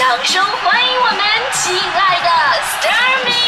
[0.00, 1.18] 掌声欢迎我们
[1.52, 2.30] 亲爱的
[2.70, 3.39] StarMi。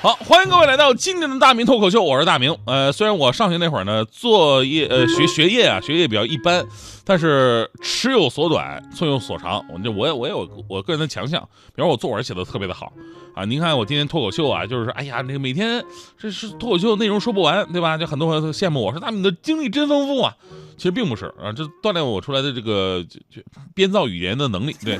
[0.00, 2.56] 好，欢迎各位来到今天的大明脱口秀，我是大明。
[2.66, 6.64] 呃，虽然我上学那会儿呢，作业呃学学业啊，学业比较一般，
[7.04, 9.60] 但是尺有所短，寸有所长。
[9.68, 11.42] 我这我也我有我个人的强项，
[11.74, 12.92] 比方我作文写的特别的好
[13.34, 13.44] 啊。
[13.44, 15.84] 您看我今天脱口秀啊，就是说，哎呀，这个每天
[16.16, 17.98] 这是脱口秀内容说不完，对吧？
[17.98, 20.32] 就很多朋友都羡慕我说，大明你的经历真丰富啊。
[20.76, 23.42] 其实并不是啊，这锻炼我出来的这个就就
[23.74, 24.96] 编造语言的能力，对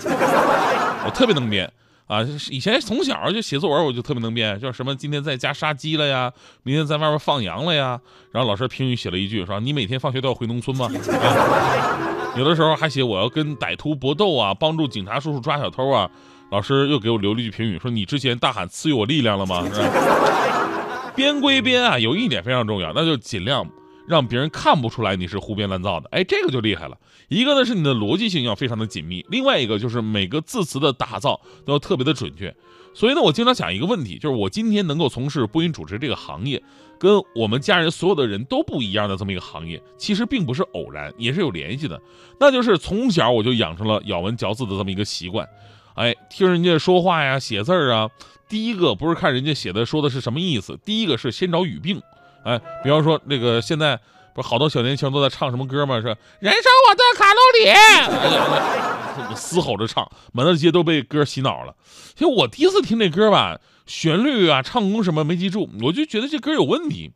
[1.04, 1.72] 我特别能编。
[2.08, 6.32] 啊，以前从小就写作文，我就特别能编，叫什么今天在家杀鸡了呀，
[6.64, 8.00] 明天在外面放羊了呀。
[8.32, 10.90] 然后老师评语写了一句，说你每天放学都要回农村吗？
[11.22, 16.10] 啊， 有的时候还写我要跟歹徒搏斗啊，帮助警察叔叔抓小偷啊。
[16.50, 19.62] 老师又给我留了一句评语，说你之前大喊赐予我力量了吗？
[19.70, 21.12] 是吧？
[21.14, 23.68] 编归编啊，有一点非常重要，那就尽量。
[24.08, 26.96] 让别人看不出来你是胡编乱造的，哎，这个就厉害了。
[27.28, 32.54] 一个呢是你的逻辑性要非常的紧密，另外一个就是每个字词的打造都要特别的准确。
[32.94, 36.60] 所以呢，我经常想一个问题，就是我今天能够从事播音主持这个行业，
[36.98, 42.00] 跟我们家人所有的人都不一样的这么一个行业，其实并不是偶然，也是有联系的。
[42.40, 45.46] 那就是从小我就养成了咬文嚼字的这么一个习惯，
[45.94, 48.10] 哎，听人家说话呀、写字儿啊，
[48.48, 52.00] 第一个不是看人家写的说的是什么意思，第一个是先找语病。
[52.44, 53.99] 哎，比方说那个现在
[54.34, 56.00] 不是好多小年轻都在唱什么歌吗？
[56.00, 56.06] 是
[56.41, 57.41] 燃烧我的卡路
[59.28, 61.75] 里，嘶吼着唱，满大街都被歌洗脑了。
[62.15, 67.12] 其实我第一次听这歌吧，旋律啊、唱功什么没记住，我就觉得这歌有问题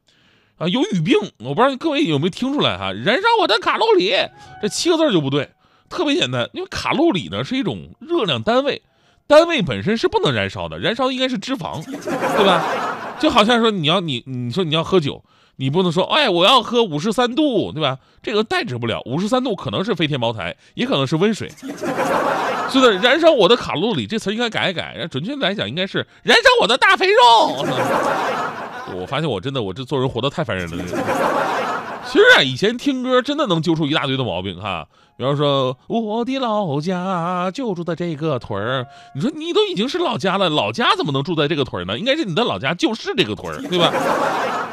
[0.58, 1.16] 啊，有语病。
[1.38, 2.92] 我不知道各位有没有听出来哈？
[2.92, 4.12] 燃烧我的卡路里，
[4.60, 5.50] 这七个字就不对，
[5.88, 8.82] 特别简单，因为卡路里呢是一种热量单位，
[9.32, 12.62] 单位本身是不能燃烧的，燃烧应该是脂肪，对吧？
[13.18, 15.24] 就好像说你要你你说你要喝酒，
[15.56, 17.96] 你不能说哎我要喝五十三度，对吧？
[18.22, 21.50] 这个代指不了，五十三度可能是飞天茅台，也可能是温水。
[22.68, 27.64] 是的，燃烧我的卡路里这词应该改一改，准确来讲应该是燃烧我的大肥肉。
[28.94, 30.84] 我发现我真的我这做人活得太烦人了。
[32.12, 34.86] 其实啊，以前听歌真的能揪出一大堆的毛病哈。
[35.16, 38.86] 比方说，我的老家就住在这个屯儿。
[39.14, 41.98] 你说你都已经是老家了，老家怎么能住在这个屯儿呢？
[41.98, 43.86] 应该是你的老家就是这个屯儿，对吧？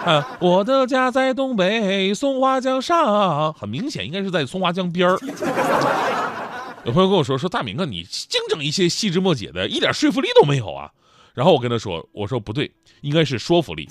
[0.03, 5.17] 啊，我的家在东北松花江上，很明显应该是在松花江边儿。
[6.83, 10.89] 有朋友跟我说说大明哥，你净整一些细枝末节的，一点说服力都没有啊。
[11.33, 12.69] 然后我跟他说，我说不对，
[12.99, 13.87] 应该是说服力。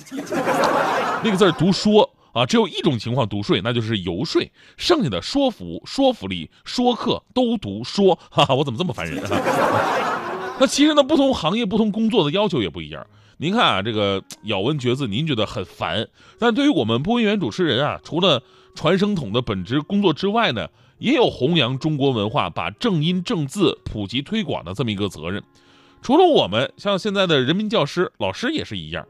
[1.24, 2.06] 那个字儿读说。
[2.32, 4.42] 啊，只有一种情况读税，那就是游说。
[4.76, 8.18] 剩下的说服、说服力、说客都读说。
[8.30, 10.54] 哈哈，我怎么这么烦人啊？
[10.60, 13.06] 那其实呢，不同行业、不同工作的要求也不一样。
[13.38, 18.42] 您看啊，这个咬文嚼字，您觉得很烦，但对于我们播音员主持人啊，除了
[18.74, 20.68] 传声筒的本职工作之外呢，
[20.98, 25.42] 也有弘扬中国文化、把正音正字普及推广的这么一个责任。
[26.02, 29.06] 除了我们，像现在的人民教师、老师也是一样。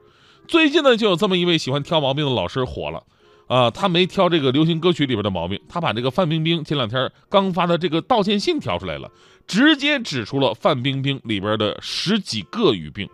[0.48, 3.04] 最近呢，就有这么一位喜欢挑毛病的老师火了。
[3.48, 9.10] 啊，他没挑这个流行歌曲里边的毛病，他把这个范冰冰前两天刚发的这个道歉信挑出来了，
[9.46, 13.08] 直接指出了范冰冰里边的十几个语病。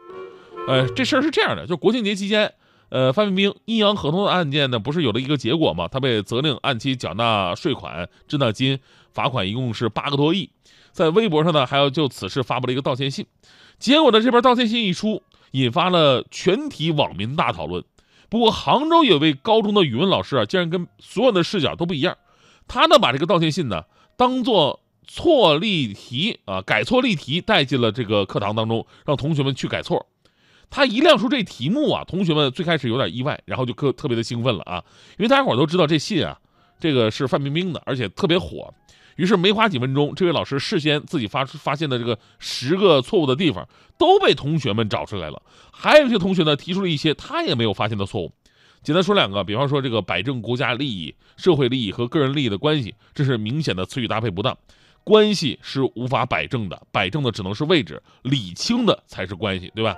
[0.66, 2.52] 呃，这事儿是这样的，就国庆节期间，
[2.88, 5.86] 呃，范冰冰阴阳合同的案件呢，不是有了一个结果吗？
[5.86, 8.80] 她被责令按期缴纳税款、滞纳金，
[9.12, 10.50] 罚款一共是八个多亿。
[10.90, 13.24] 在微博上呢，还要就此事发布了一个道歉信。
[13.78, 15.22] 结果呢，这边道歉信一出，
[15.54, 17.84] 引发了全体网民大讨论。
[18.28, 22.16] 不过，杭州有位高中的语文老师啊，竟然跟所有的视角都不一样。
[22.66, 23.84] 他呢，把这个道歉信呢
[24.16, 30.06] 当做错例题啊，改错例题带进了这个课堂当中，让同学们去改错。
[30.70, 34.82] 他一亮出这题目啊，同学们最开始有点意外，然后就特特别的兴奋了啊，
[35.18, 36.36] 因为大家伙都知道这信啊，
[36.80, 38.74] 这个是范冰冰的，而且特别火。
[39.16, 43.68] 于是没花几分钟，这位老师事先自己发发现的这个十个错误的地方
[43.98, 45.42] 都被同学们找出来了。
[45.70, 48.32] 还有一些同学呢，提出了一些他也没有发现的错误。
[48.82, 54.56] 简单说两个，比方说这个摆正国家利益、社会利益和个人利益的关系，这是明显的词语搭配不当。
[55.04, 59.96] 关系是无法摆正的，摆正的只能是位置，理清的才是关系，对吧？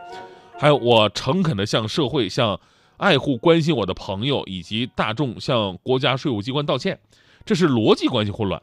[0.58, 2.58] 还有我诚恳的向社会、向
[2.96, 6.98] 爱护、关心我的朋友以及大众、向国家税务机关道歉，
[7.44, 8.60] 这是逻辑关系混乱。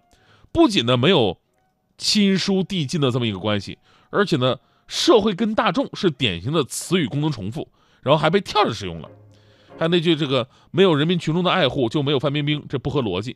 [0.53, 1.37] 不仅呢没有
[1.97, 3.79] 亲疏递进的这么一个关系，
[4.11, 4.57] 而且呢
[4.87, 7.67] 社会跟大众是典型的词语功能重复，
[8.01, 9.09] 然后还被跳着使用了。
[9.77, 13.35] 还有那句这个没有人民群众的爱护就没有范冰冰，这不合逻辑。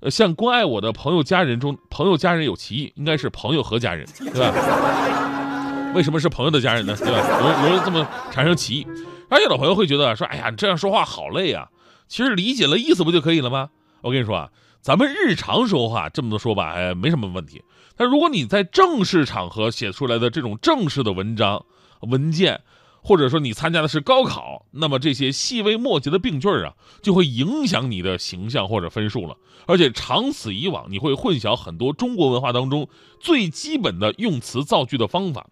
[0.00, 5.92] 呃，像关爱我的朋友家人中，朋友家人有歧义，应该是朋友和家人，对吧？
[5.94, 6.96] 为什么是朋友的家人呢？
[6.96, 7.40] 对吧？
[7.40, 8.86] 容容易这么产生歧义。
[9.30, 11.68] 而有的朋友会觉得说，哎呀，这样说话好累啊。
[12.06, 13.70] 其实理解了意思不就可以了吗？
[14.02, 14.50] 我跟你说啊，
[14.84, 17.64] 咱们日常说话这么多说吧，哎，没什么问题。
[17.96, 21.64] 但如果你在正式场合写出来的这种正式的文章、
[22.02, 22.60] 文件，
[23.02, 29.34] 或者说你参加的是高考，那么这些细微末节的病句啊，就会影响你的形象或者分数了。
[29.64, 32.86] 而且长此以往，你会混淆很多中国文化当中
[33.18, 35.46] 最基本的用词造句的方法。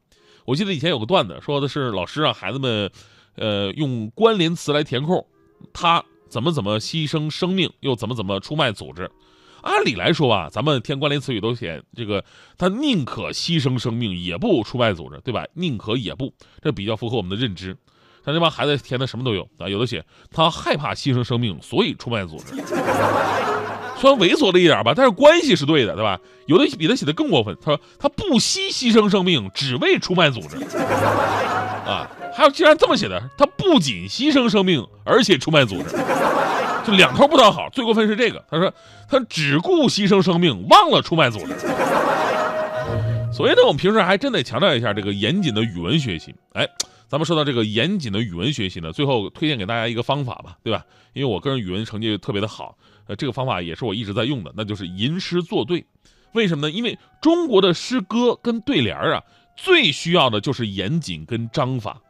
[0.44, 2.90] 我记得以前有个段子，说的是老师让孩子们，
[3.36, 5.26] 呃，用关联词来填空，
[5.72, 9.10] 他怎么怎么牺牲生命，又怎么怎么出卖组织。
[9.60, 12.24] 按理来说吧，咱们填关联词语都写这个，
[12.56, 15.44] 他宁可牺牲生命也不出卖组织，对吧？
[15.52, 16.32] 宁可也不，
[16.62, 17.76] 这比较符合我们的认知。
[18.24, 22.54] 他这帮孩子填的什么都有啊，有的写他害怕牺牲生命，所以出卖组织。
[23.98, 26.18] 虽然猥琐了一点吧，但是关系是对的，对吧？
[26.46, 30.56] 有的比他写的更过分，他说他不惜牺牲生命，只为出卖组织。
[31.84, 35.96] 啊，还有竟然这么写的，他不仅牺牲生命，而且出卖组织。
[36.84, 38.44] 就两头不讨好，最过分是这个。
[38.50, 38.72] 他说
[39.08, 41.54] 他只顾牺牲生命，忘了出卖组织。
[43.32, 46.34] 所以呢，我们平时还真得强调一下这个严谨的语文学习。
[46.52, 46.68] 哎，
[47.08, 50.84] 咱们说到这个严谨的语文学习呢，最后推荐给大家一个方法吧，对吧？
[51.14, 52.76] 因为我个人语文成绩特别的好，
[53.06, 55.84] 呃，这个方法也是我一直在用的，那就是吟诗作对。
[56.32, 56.70] 为什么呢？
[56.70, 59.22] 因为中国的诗歌跟对联啊，
[59.56, 62.02] 最需要的就是严谨跟章法。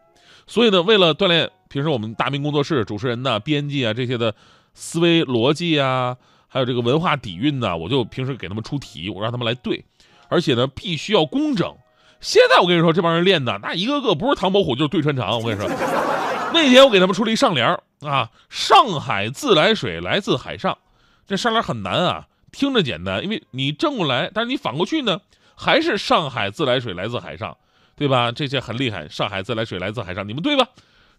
[0.46, 4.34] 所以呢，为了锻炼平时我们大明工作室主持人呢、编辑啊这些的。
[4.74, 6.16] 思维逻辑啊，
[6.48, 9.84] 还有这个文化底蕴呢，我就平时给他们出题，我让他们来对，
[10.28, 11.74] 而且呢必须要工整。
[12.20, 15.40] 现在我跟你说，这帮人练的那一个个不是唐伯虎就是对穿肠。
[15.40, 15.69] 我跟你说，
[16.54, 17.66] 那天我给他们出了一上联
[18.00, 20.78] 啊，“上海自来水来自海上”，
[21.26, 25.20] 这上联很难啊，听着简单，因为你正过来，但是你反过去呢，
[25.56, 27.56] 还是“上海自来水来自海上”，
[27.96, 28.30] 对吧？
[28.30, 30.69] 这些很厉害，“上海自来水来自海上”，你们对吧？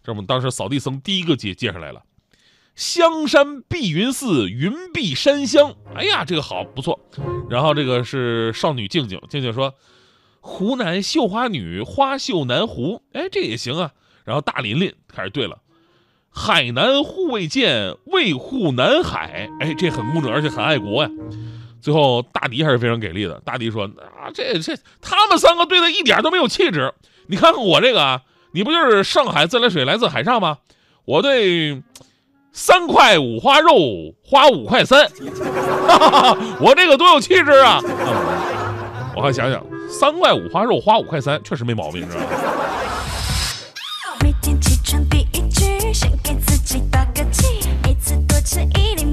[0.02, 2.02] 这我们当时扫地僧第一个接接上来了。
[2.74, 5.74] 香山碧云寺，云碧山香。
[5.94, 6.98] 哎呀，这个好不错。
[7.48, 9.74] 然后这个是少女静静，静静说
[10.40, 13.92] ：“湖南绣花女，花绣南湖。”哎，这也行啊。
[14.24, 15.58] 然后大琳琳开始对了
[16.34, 21.10] ：“海南护卫舰，卫护南海。”哎，这很工整，而且很爱国呀。
[21.80, 23.40] 最后大迪还是非常给力的。
[23.44, 23.84] 大迪说
[24.18, 26.92] ：“啊，这这他们三个对的一点都没有气质。
[27.28, 28.22] 你看看我这个啊，
[28.52, 30.58] 你不就是上海自来水来自海上吗？
[31.04, 31.80] 我对。”
[32.56, 33.72] 三块五花肉，
[34.24, 35.08] 花五块三，
[35.88, 37.80] 哈哈哈，我这个多有气质啊！
[39.16, 39.60] 我还想想，
[39.90, 42.24] 三块五花肉，花五块三，确实没毛病，是吧？
[44.20, 49.03] 每天起床第一句，先给自己打个气，每次多吃一。